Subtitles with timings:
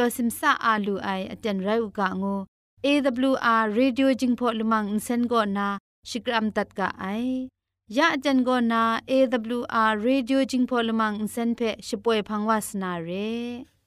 [0.00, 2.36] วซิมซาอาลูไออจันไรอุกะงู
[2.86, 5.68] AWR Radio จิงพอลมังอินเซนโกนา
[6.08, 7.04] ชิกรัมตัดกะไอ
[7.96, 13.10] ยะจันโกนา AWR Radio จิงพอลมังอินเซนเพชิป่วยพังวาสนาเร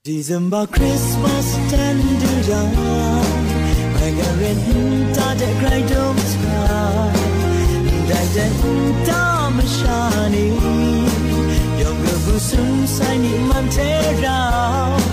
[0.10, 2.74] December Christmas tender young
[4.06, 4.60] I got red
[5.16, 7.14] ta de cry don't try
[8.10, 8.54] That that
[9.08, 9.24] ta
[9.56, 10.48] ma shani
[11.82, 13.90] Young girl sun sai ni man te
[14.24, 15.13] rao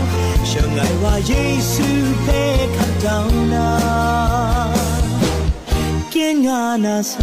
[0.50, 1.32] 相爱话耶
[1.72, 1.74] 稣
[2.26, 2.30] 被
[2.76, 3.08] 看到
[3.52, 3.54] 那，
[6.12, 6.16] 见
[6.50, 7.14] 啊那山。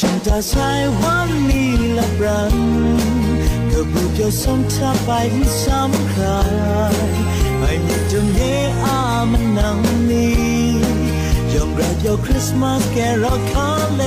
[0.00, 2.56] ฉันจะใช้วันนี้ละบรัน
[3.70, 5.10] ก็บุกยส่งเธอไป
[5.64, 6.38] สำคั
[6.92, 6.94] ญ
[7.58, 8.40] ไม่มีจงเย
[8.82, 8.98] อา
[9.30, 9.78] มันนัง
[10.10, 10.34] นี้
[11.52, 14.02] ยอมรับยคริสต์มาสแกรอคาเล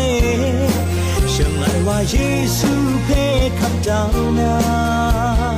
[1.31, 2.67] 相爱话耶稣
[3.07, 5.50] 配看到那，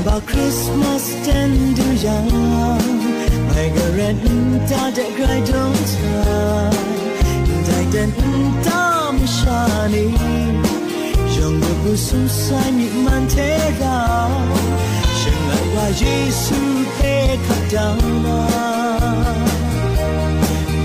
[0.00, 2.24] about Christmas tendu yang
[3.52, 4.16] Margaret
[4.64, 6.24] ta de grai dong cha
[7.68, 8.10] Dai den
[8.64, 10.06] ta mi shani
[11.36, 14.00] Jong de bu su sai mi man te ga
[15.20, 16.60] Shen lai wa Jesu
[16.98, 17.14] te
[17.46, 18.38] ka dang na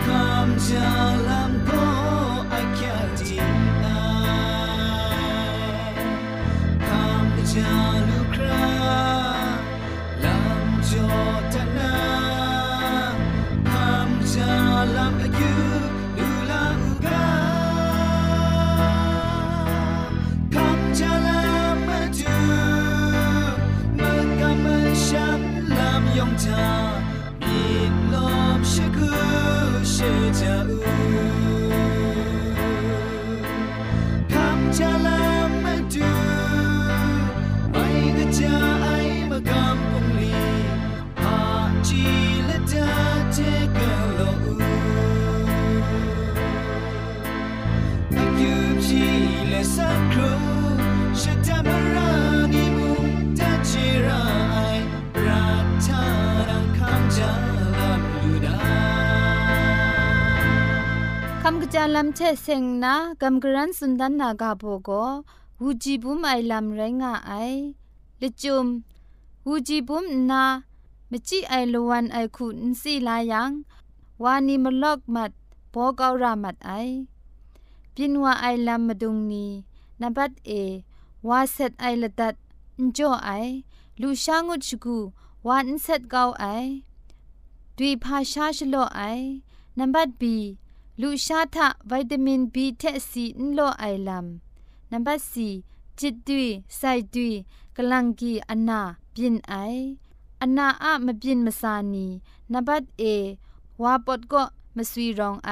[0.04, 1.13] คำจาล
[61.79, 64.91] จายลำเชเซงนะกำกรันสุนดันนากาโบโก
[65.61, 67.32] วูจีบุมไอลำไรงาไอ
[68.21, 68.67] ละจุม
[69.47, 70.44] วูจีบุมนา
[71.11, 73.50] มจิไอลวันไอคุนสีลายัง
[74.23, 75.32] วานีมลอกมัด
[75.71, 76.73] โปกอรามัดไอ
[77.94, 79.47] ปินว่าไอลำมดุงนี
[80.00, 80.50] นับัดเอ
[81.29, 82.35] วาเซตไอละดัด
[82.81, 83.31] นจ่อไอ
[84.00, 84.99] ลูชางุชกู
[85.47, 86.44] วานเซตเกาไอ
[87.77, 89.00] ดุยพาชาชโลไอ
[89.79, 90.37] นับัดบี
[91.01, 94.25] ลูชาทะวิตามินบีเทซีนโลไอลัม
[94.92, 95.50] นัมเบอร์สี
[96.00, 96.81] จิตดุยไซ
[97.13, 97.33] ดุย
[97.75, 98.81] กลังกีอันนา
[99.16, 99.54] บินไอ
[100.42, 102.07] อันนาอะมบินมาสานี
[102.54, 103.04] นัมเบอร์เอ
[103.81, 104.44] วาปดก็
[104.75, 105.51] มาสวีรองไอ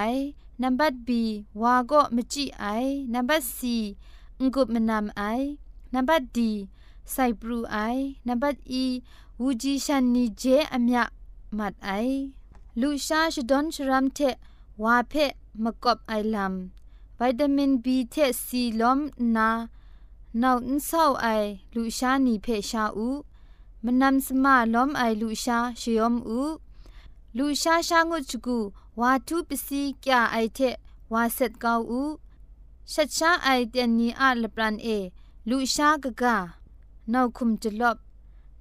[0.61, 1.21] นัมเบอร์บี
[1.61, 2.65] วาก็มจิไอ
[3.13, 3.77] นัมเบอร์ซี
[4.39, 5.21] งกุบมนามไอ
[5.93, 6.51] นัมเบอร์ดี
[7.11, 7.77] ไซปรูไอ
[8.27, 8.85] นัมเบอร์อี
[9.41, 10.43] วูจีชันนีเจ
[10.73, 11.03] อเมีย
[11.57, 11.89] มัดไอ
[12.81, 14.19] ลูชาชดอนชรามเท
[14.83, 15.13] วาเพ
[15.63, 16.53] มกบไอลัม
[17.19, 18.15] วิตามินบีเท
[18.45, 18.99] ซีลอม
[19.35, 19.49] นา
[20.41, 21.27] นาวน์เศร้าไอ
[21.75, 23.09] ลูชานีเพชาอู
[23.83, 26.41] มนำสมาลอมไอลูชาชยอมอู
[27.37, 28.57] ลูชาชางุจกู
[28.99, 30.59] วาทุปสีกยาไอเท
[31.13, 32.01] วาเซตกาอู
[32.91, 34.87] ชัดชาไอเตียนนีอาลปรันเอ
[35.49, 36.35] ลูชากะกา
[37.13, 37.97] นาวคุมจลบ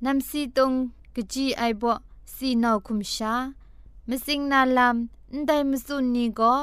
[0.05, 0.73] นำซีตง
[1.15, 1.93] กจีไอบ่
[2.35, 3.35] สีนาวคุมชา
[4.10, 4.96] มสิงนาลัม
[5.48, 6.54] ได้มสุนีก็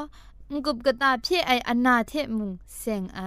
[0.51, 3.19] งุบกตาพี่ไออนาเทมุงเซงไอ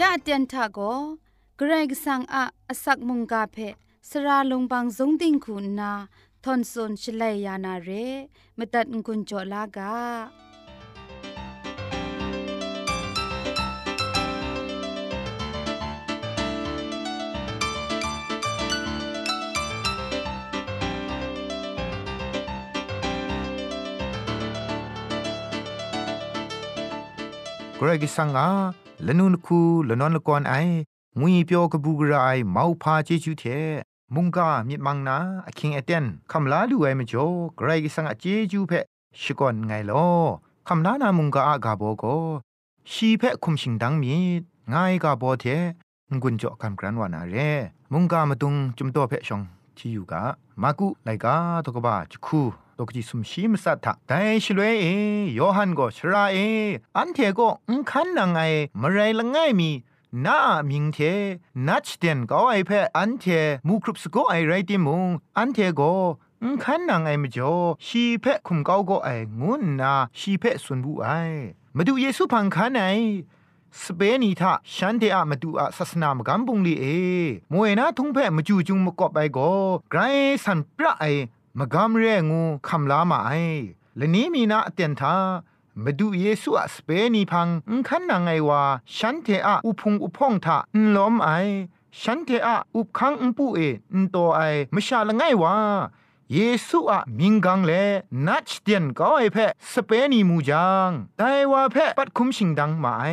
[0.00, 0.78] ชาเตียนทาโก
[1.56, 2.44] เกรกสังอะ
[2.82, 3.56] สักมุงกาเพ
[4.08, 5.92] สระลงบางสงติงคุณนา
[6.44, 7.90] ทอนซนชลัยยานาเร
[8.58, 9.94] มตัดงุนจลากา
[27.80, 28.48] กรกิสังอา
[29.06, 29.58] ละนุนคู
[29.88, 30.54] ละนอนละกอนไอ
[31.20, 33.44] งุยเปียวกบูกรายมาพาเจจูเท
[34.14, 35.16] มุงกามิมังนา
[35.46, 38.72] อคิงเอเตนคำลาลูไอมจ่อไกรกิสังอาเจจูเพ
[39.20, 40.06] ชิกอนไงลอ
[40.68, 42.04] คำนานามุงกาอากาโบโก
[42.92, 44.14] ชีเพคุมชิงดังมี
[44.72, 45.44] ง่ายกาโบเท
[46.20, 47.34] งุนจ่อคำกรันวานาเร
[47.92, 49.40] มุงกามาตุงจุมโตเพชง
[49.78, 50.22] ที่อยู่กา
[50.62, 52.42] มากุไลกาตกบ้าจุคู
[52.78, 54.84] ตกจิสุมชีมสัตถะแต่ชลวยเอ
[55.38, 56.38] ยอหันก็ชราเอ
[56.96, 58.38] อันเทก็อุคันนางไง
[58.80, 59.70] มไรละง่ายมี
[60.24, 60.38] น้า
[60.70, 60.98] มิงเท
[61.66, 63.24] นัดเดนก็ไอเพออันเท
[63.66, 65.92] มูครุบสโกไอไรติมุงอันเทก็
[66.42, 67.54] อุคันนางไอมจ่อ
[67.86, 69.08] ชีเพคุมเก้าก็ไอ
[69.40, 71.08] งุนนาชีเพสุนบุไอ
[71.76, 72.82] มาดูเยซูพังคันไอ
[73.84, 76.84] สเปนีทาฉันเดอะมาดูอาศาสนามกัมปุงลีเอ
[77.52, 79.50] มวยนาทุงเพมาจูจุงมกอบไปก็
[79.90, 80.00] ไกร
[80.44, 81.04] สันปะไอ
[81.58, 83.30] มกามเรงูคำลามาไอ
[83.96, 85.14] และนี้มีนาเตียนทา
[85.84, 88.62] มาดูเยซูอะสเปนีพังอุคันนางไงวา
[88.96, 91.28] ฉันเทอะอุพงอุพองทาอุล้อมไอ
[92.00, 93.60] ฉันเทอะอุคังอุปูเอ
[93.94, 94.40] อุโตไอ
[94.74, 95.54] มชาละไงวา
[96.34, 97.72] เยซูอะมิงกังเล
[98.26, 99.38] นัดเตียนก็ไอเพ
[99.72, 103.04] สเปนีมูจังไดว่าเพปัดคุมชิงดังมาไอ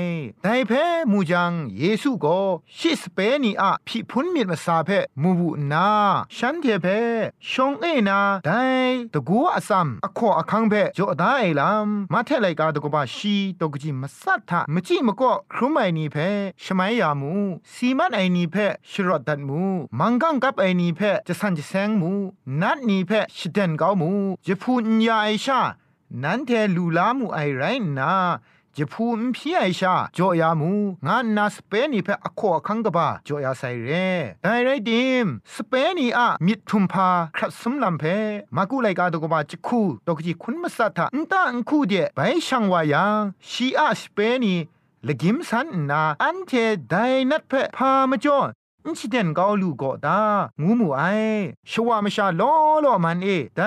[0.43, 0.72] ไดเพ
[1.12, 2.39] มูจังเยซูก็
[2.77, 4.89] ชิสเปนีอะพิพุนมีมาซาเพ
[5.22, 5.89] มูบุนา
[6.36, 6.88] ฉันเทเพ
[7.51, 8.51] ชงเอนาได
[9.13, 16.17] ตะกัวอซัมอขออคังเพจอดาไอลัมมาเทไลกาตกบาชีตกจิมาสัทธะมจิมก็ครุไมนีเพ
[16.63, 17.34] ชมัยยามู
[17.74, 18.55] สีมันไอนีเพ
[18.91, 19.62] ชรอดดัดมู
[20.00, 22.12] มังกังกับไอนีเพจะสันจะแซงมู
[22.62, 24.12] นัดนีเพชิเดนเกามู
[24.46, 25.62] จะพูนยาไอชา
[26.24, 27.64] นั้นเทลูลามูไอไร
[27.98, 28.14] นา
[28.78, 30.72] จะพูนพี่ไอชาจอยามู
[31.08, 33.90] งานนาสเปนีเพอขอคังกบาจอยาไซเร
[34.44, 38.04] ไดไรดิมสเปนีอะมิดทุมพาครัดสมลำเพ
[38.56, 44.56] มากุไลกาตกบาจิคูตกจิคุณมัสัทธะนตาอันคูเดไปช่างวายังชีอาสเปนี
[45.08, 46.52] ละกิมสันนาอันเท
[46.90, 46.96] ได
[47.30, 48.40] นัดเพพามจ่อ
[48.86, 50.22] อินชิเดนกาลูก็ตา
[50.62, 51.01] งูมูไอ
[51.72, 53.27] ชวามชาล้อล้อมันเอ
[53.58, 53.62] ได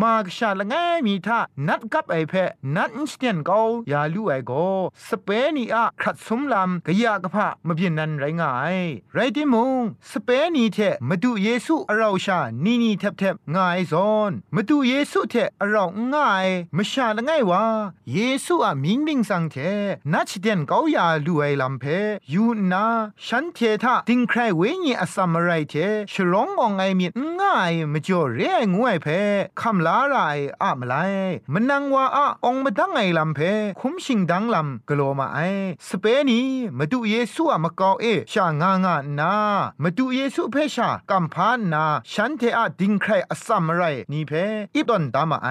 [0.00, 0.74] มากชาละไง
[1.06, 2.32] มีท่านัดกับไอเพ
[2.74, 3.58] นัดอินชิเดนกา
[3.92, 4.52] ยาลูไอโก
[5.08, 8.76] สเปนีอะครัดสมลำกะยากะพะมะเพียนนันไรงาย
[9.12, 9.80] ไรติมง
[10.10, 10.78] สเปนีเท
[11.08, 17.62] มาดูเยซูอราชานีนีแทบแทบง่ายซอนมาดูเยซูเทอราง่ายมชาละไงวะ
[18.12, 19.56] เยซูอะมิงมิงสังเท
[20.12, 21.84] นัดชิเดนกายาลูไอลำเพ
[22.32, 22.86] ยูนา
[23.26, 25.74] ฉันเททาติงใครวญีอสัมไรเท
[26.12, 27.06] ฉลององไอมี
[27.40, 29.06] ง่ายมจ่อเรียงวยเพ
[29.60, 30.16] คำลาไร
[30.62, 30.94] อะมไล
[31.52, 33.40] มันนังว่าอะองมาดังไงลำเพ
[33.80, 35.38] คุ้มชิงดังลำกลัวมาไอ
[35.88, 36.40] สเปนี
[36.78, 39.34] มาดูเยซูอะมากาเอชางางานา
[39.82, 43.82] มาดูเยซูเพชากัมพานนาฉันเทอะดิงใครอสัมไร
[44.12, 44.32] นี่เพ
[44.74, 45.48] อีตอนตามาไอ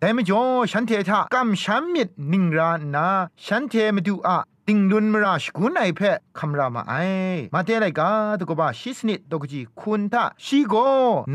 [0.00, 3.06] แต่มจ่อฉันเททะกัมชัมมิดนิงรานา
[3.44, 6.94] ฉันเทมาดูอะ ติงดุนมราชกุนไอเพะคำรามาไอ
[7.54, 10.74] มาเทไรกาตกบาชิสนิดตกจีคุณทาชีโก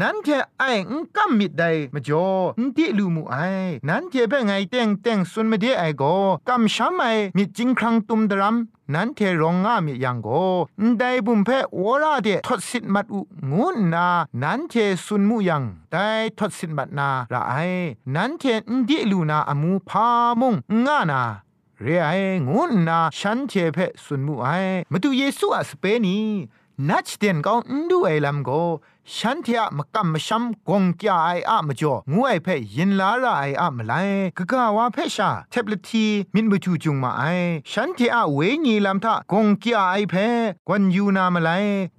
[0.01, 0.27] นั้นเท
[0.59, 2.27] ไออุกัมมิดไดมจ่อ
[2.59, 3.35] อุติลูมูไอ
[3.89, 6.03] นั้นเทเปไงเต็งเต็งสุนมเดไอโก
[6.49, 7.03] กัมชัมไอ
[7.37, 8.55] มิจิงครังตุมดรัม
[8.93, 10.27] นั้นเทรองงามิยังโก
[10.99, 13.19] ได้บุมเพอวราเดทศสิทมัดอุ
[13.51, 14.07] งูนา
[14.41, 14.73] นั้นเท
[15.05, 16.07] สุนมุยังได้
[16.37, 17.53] ทศสิทมัดนาละไอ
[18.15, 20.07] นั้นเทนดิลูนาอมูพา
[20.39, 20.55] มุง
[20.87, 21.21] งานา
[21.83, 22.11] เรียไอ
[22.49, 24.47] งุนนาฉันเจเพสุนมุไอ
[24.91, 26.19] มาดูเยซูอะสเปนี
[26.89, 28.49] นัดเดนก็อุนดูไอลัมโก
[29.15, 33.93] ฉันเทียมกัมชัมกงกยาไออะมจ่องูไอเพยินลาระไออะมไล
[34.37, 37.23] กะกะวาเพชาเทบลทีมินบจูจุงมาไอ
[37.71, 40.15] ฉันเทียเวญีลัมทะกงกยาไอเพ
[40.67, 41.49] กวนยูนามาไล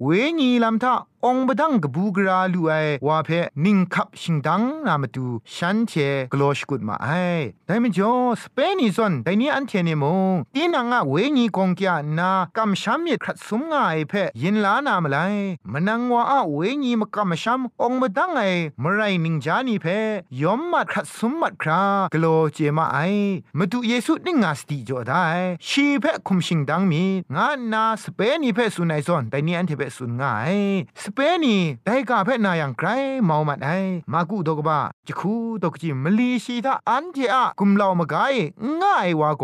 [0.03, 0.07] เว
[0.39, 2.71] ญีลัมทะ องบดังกบูกราลูไอ
[3.07, 3.29] วาเพ
[3.65, 5.25] นิงคับชิงดังนามาดู
[5.55, 5.91] ฉันเท
[6.33, 7.09] กลอชกุดมาไอ
[7.65, 15.17] แต่มจ่อสเปนิซอนแต่นี้อันเทเนมงตีนังอะเวญีกงกยานากัมชัมเมครัดสุมงาไอเพยินลานามาไล
[15.71, 18.41] มนังวาอะเวญีมกำมชัมองมาดังไอ
[18.83, 19.85] มไรนิงจานีเพ
[20.41, 22.97] ยอมมัดขัดสมมัดครากโลเจมาไอ
[23.57, 25.25] มาดูเยซูนิงาสติจอได้
[25.67, 27.03] ชีเพคุมชิงดังมี
[27.35, 30.57] งานนาสเปนีเพสุนไอซอนแต่นี่อันเทเพสุนงาย
[31.13, 32.87] เปนีได้กาเพนาอย่างไกร
[33.25, 33.69] เมามัดไอ
[34.11, 38.35] มากุดกบ้าจะคูตกจิมลีชีตาอันเทอะกุมลาวมกาย
[38.81, 39.43] ง่ายวาโก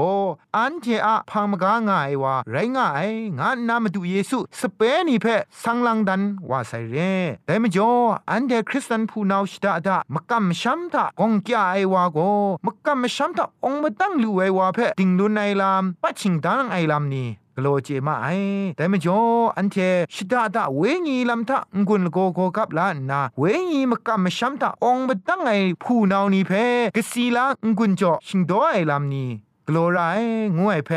[0.58, 3.10] อันเทอะพังมกาง่ายวาไรง่าย
[3.40, 5.26] งานนามาดูเยซูสเปนีเพ
[5.64, 6.96] สังลังดันว่าไซเร
[7.46, 7.92] แต่มจ่อ
[8.30, 12.20] อันเดคริสตันผู้นาวชิดาดามกำช้ำตากงแกไอวาโก
[12.66, 18.27] มกำช้ำตาองมาตั้งลูไอวาเพติงลุนไอลามปัจฉิงดังไอลามนี่ กโลเจมาไอ
[18.77, 19.19] แต่ไม่จอ
[19.57, 19.77] อันเท
[20.15, 25.51] ชิดาดาเวงีลำทะงุนโกโกกับลานนาเวงีมกะมชัมตาองบตั้งไอ
[25.83, 26.53] ผู้นาวนีเพ
[26.97, 27.45] กสีลา
[27.79, 29.29] งุนจ่อชิงดอไอลำนี้
[29.67, 29.99] กโลไร
[30.57, 30.91] งูไอเพ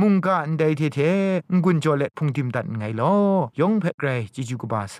[0.00, 0.98] มุงกะอันใดเทเท
[1.64, 3.14] งุนจ่อเล็พุงทิมตัดไงลอ
[3.60, 4.98] ยองเพไกรจิจูกบาไซ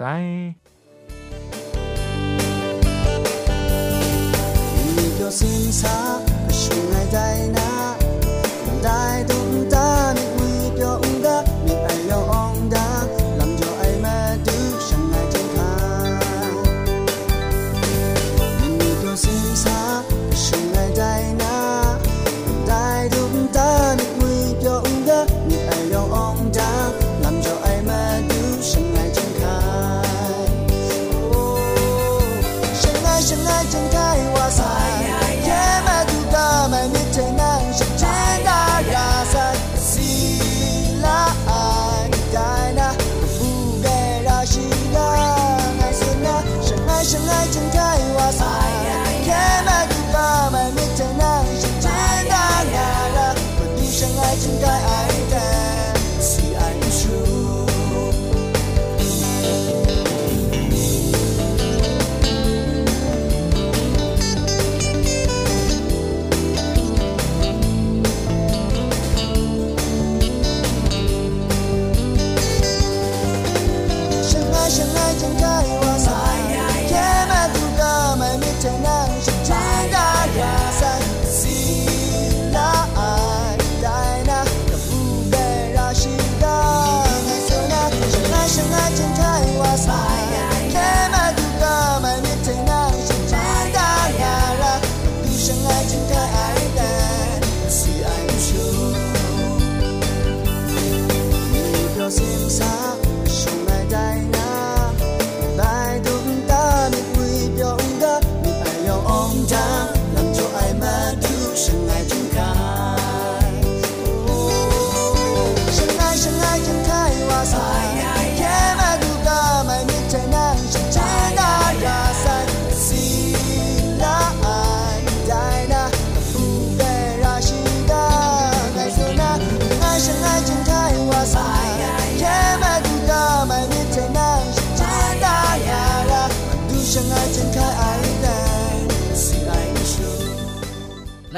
[5.21, 6.34] 有心茶，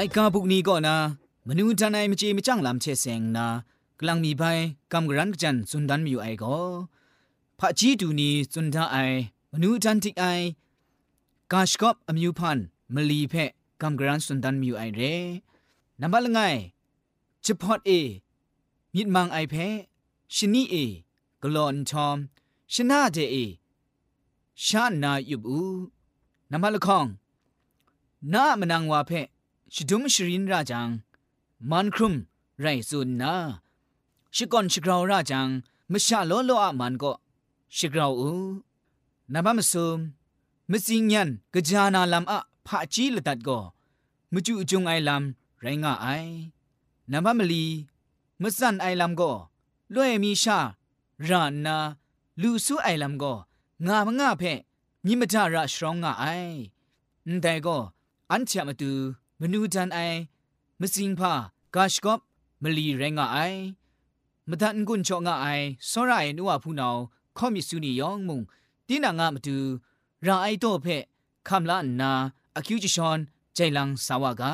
[0.00, 0.96] ลกาบุกนี้ก็นะ
[1.46, 3.46] มนูจันไอมจีมจังลำเชเซงนะ
[4.00, 4.42] กลังมีไป
[4.92, 6.56] กำกรันจันสุนดันมีอยู่ไอก็
[7.58, 8.96] พระจีดูนี้สุนทาไอ
[9.52, 10.24] มนูจันติไอ
[11.52, 12.58] กาชกอบอมิวพัน
[12.94, 13.34] มลีเพ
[13.80, 15.00] กำกรันสุนดันมีอยู่ไอเร
[16.00, 16.38] นับละไง
[17.44, 17.90] จะพอดเอ
[18.94, 19.54] มิดมังไอเพ
[20.34, 20.74] ชนีเอ
[21.42, 22.16] กลอนทอม
[22.72, 23.36] ชนะเจเอ
[24.64, 25.62] ชานายุบู
[26.50, 27.06] นับละคอง
[28.32, 29.12] น้ามนังวาเพ
[29.74, 30.88] ชดุมชรินราจัง
[31.70, 32.14] มันครุม
[32.60, 33.34] ไรสุนนา
[34.34, 35.48] ชิกอนชิกราวราจัง
[35.92, 37.12] มชาลอลออะมันก็
[37.76, 38.30] ชิกราวอู
[39.32, 39.98] นับมาสุม
[40.70, 43.58] มสิงยันกะจานาลำมอะผะจีละตัดก็
[44.32, 46.06] มจุจุงไอลำไรงาไอ
[47.10, 47.64] นับมาลี
[48.42, 49.30] มสันไอลำก็
[49.94, 50.58] ล่วยมีชา
[51.28, 51.76] รานนา
[52.42, 53.32] ลูซูไอลำก็
[53.86, 54.60] งามงาเพะ
[55.04, 56.24] มิมจาระชรองงาไอ
[57.42, 57.76] แต่ก็
[58.30, 58.92] อันเชมาตู
[59.53, 59.99] นูจันไอ
[60.79, 61.33] มสิงพา
[61.75, 62.19] กาชกอบ
[62.61, 63.37] มลีแรงไอ
[64.49, 65.47] มตันกุนชองไอ
[65.89, 66.95] สรายนัวผู้นาว
[67.37, 68.41] ข้อมิสุนียองมุง
[68.87, 69.57] ตีนางามาดู
[70.25, 70.87] ราไอโตเพ
[71.47, 72.11] คำละนา
[72.55, 73.19] อคิวจิชอน
[73.55, 74.53] ใจลังสาวกา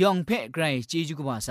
[0.00, 1.50] ยองเพไกรจีจุกบาไซ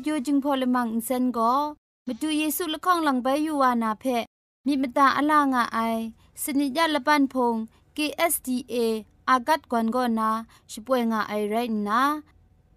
[0.00, 1.52] รีดิโอจึงพอลมังอินเซนก็
[2.06, 4.04] มาดูเยซูละข้องหลังใบยูวานาเพ
[4.66, 5.78] มีมตาอลางอไอ
[6.42, 7.54] สนิยาละปันพง
[7.96, 8.74] KSDA
[9.28, 10.30] อากัดกวนก็นา
[10.72, 11.54] ช่วยงาไอไร
[11.88, 12.02] นะ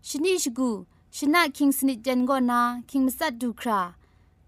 [0.08, 0.70] ชนิชกู
[1.16, 3.82] ชนะคิงสนิจันก็นาคิงมัสัดดูครา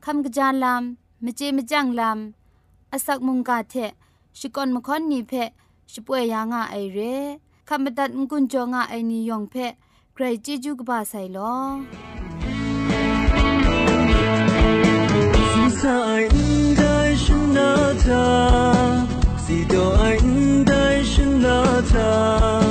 [0.03, 3.73] คำกระจายลำมเจมจังลำอาศักมุงกาเท
[4.37, 5.33] ชิกอนมคอนนีเพ
[5.91, 6.99] ช่วยยางาไอเร
[7.67, 9.55] คำบัดงกุนจงาไอนิยองเพ
[10.13, 12.14] ใครจีจูกบาไซลอ
[15.85, 16.29] sao anh
[16.77, 18.27] thấy ฉันรักเธอ
[19.45, 20.25] สิตัว anh
[20.67, 22.64] ได้ฉันรักเธอ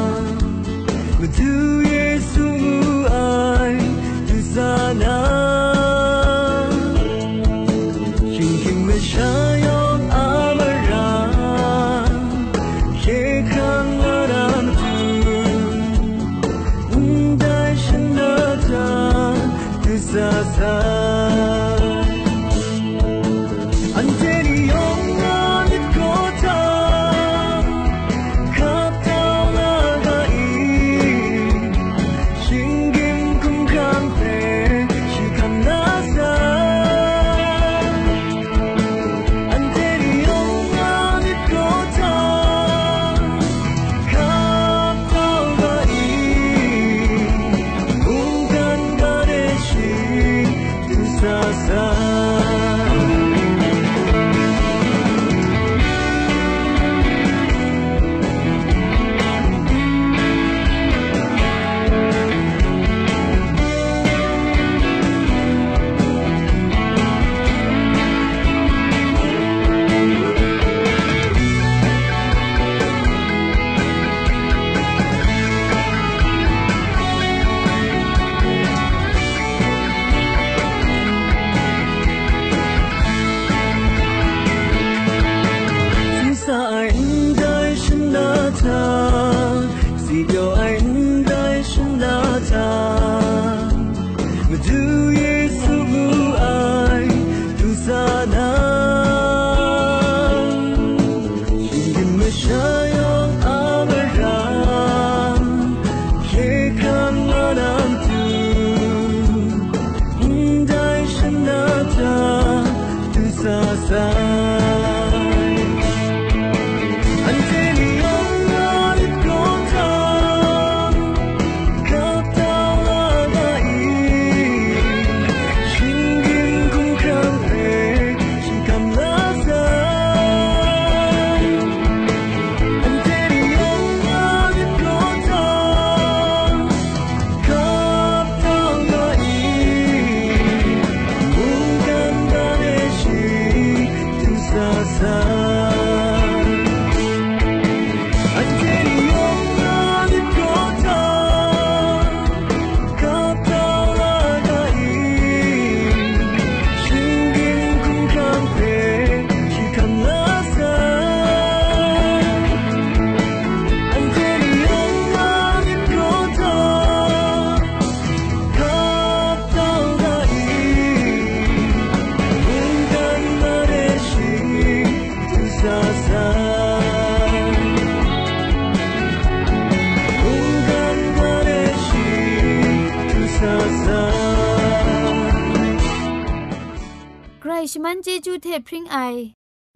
[187.73, 188.97] ชมันเจจูเทพริงไอ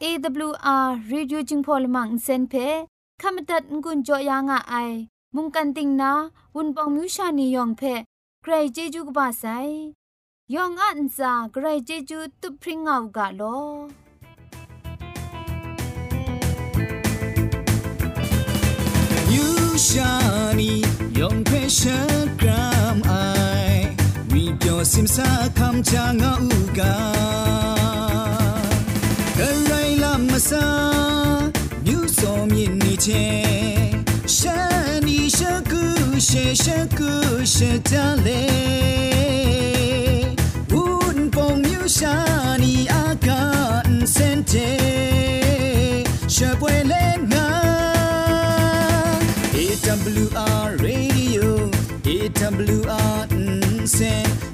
[0.00, 2.54] อ AWR Radio จึงพอลมังเซนเพ
[3.20, 4.92] ขามตัดงุนจอยางอ้าย
[5.34, 6.12] มุงกันติงนา
[6.54, 7.82] วุนปองมิวชานียองเพ
[8.42, 9.44] ใครเจจูกบาไซ
[10.54, 13.42] ยองอันซาใครเจจูตุพริงเอากาโล
[19.34, 19.48] You
[19.88, 20.72] shani
[21.18, 23.37] yong pe shakram ai
[24.84, 25.26] simsa
[25.58, 26.92] kham cha nga u ga
[29.38, 30.64] karai la masa
[31.86, 33.24] new som yin ni che
[34.36, 35.82] shani shaku
[36.28, 37.12] she shaku
[37.54, 38.42] she ta le
[40.82, 44.68] un pong new shani akan sen te
[46.34, 47.46] she pwe le nga
[49.62, 51.48] AWR radio
[52.14, 53.18] AWR
[53.88, 54.47] เซ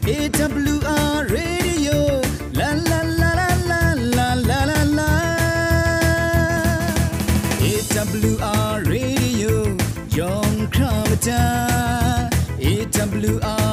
[13.24, 13.63] blue eyes.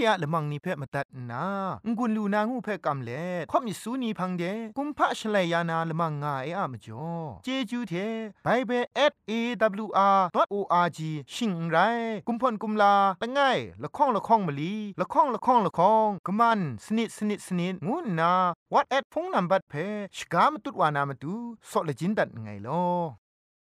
[0.00, 1.44] ทียละมังนิเพ่มาตัดนา
[1.96, 4.44] งุนลูนางูเพ่กำเล่ข่อมิสูนีพังเด
[4.76, 7.06] กุมพะชเลยานาละมังงาเออะมจ่อ
[7.44, 7.94] เจจูเท
[8.44, 8.84] ไบเบิล
[9.30, 11.00] @awr.org
[11.34, 11.76] ชิงไร
[12.26, 13.40] กุมพ่นกุมลาละไง
[13.82, 18.32] ละข้องละข้องมะลีละข้องละข้องละข้องกะมันสนิดสนิดสนิดงูนา
[18.72, 19.74] what at พงนัมบัดเพ
[20.16, 21.34] ชกามตุดวานามตุ
[21.70, 23.19] ซอเลจินดัดไงลอ